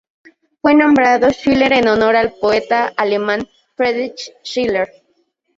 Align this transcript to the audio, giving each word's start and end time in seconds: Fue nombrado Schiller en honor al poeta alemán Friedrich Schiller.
Fue 0.63 0.73
nombrado 0.73 1.29
Schiller 1.29 1.73
en 1.73 1.87
honor 1.87 2.15
al 2.15 2.31
poeta 2.39 2.87
alemán 2.97 3.47
Friedrich 3.77 4.33
Schiller. 4.43 4.89